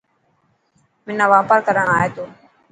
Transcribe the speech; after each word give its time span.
منا 1.05 1.25
واپار 1.33 1.59
ڪرڻ 1.67 1.85
آئي 1.97 2.09
ٿو. 2.15 2.23